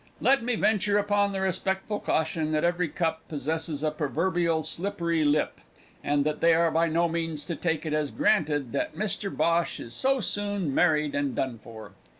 Let 0.19 0.41
me 0.41 0.55
venture 0.55 0.97
upon 0.97 1.31
the 1.31 1.41
respectful 1.41 1.99
caution 1.99 2.53
that 2.53 2.63
every 2.63 2.87
cup 2.87 3.21
possesses 3.27 3.83
a 3.83 3.91
proverbially 3.91 4.63
slippery 4.63 5.23
lip, 5.23 5.61
and 6.03 6.25
that 6.25 6.41
they 6.41 6.55
are 6.55 6.71
by 6.71 6.87
no 6.87 7.07
means 7.07 7.45
to 7.45 7.55
take 7.55 7.85
it 7.85 7.93
as 7.93 8.09
granted 8.09 8.71
that 8.71 8.95
Mr 8.95 9.29
Bhosh 9.29 9.79
is 9.79 9.93
so 9.93 10.19
soon 10.19 10.73
married 10.73 11.13
and 11.13 11.35
done 11.35 11.59
for. 11.59 11.91